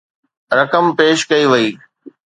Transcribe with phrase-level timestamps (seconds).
[0.59, 1.69] رقم پيش ڪئي وئي.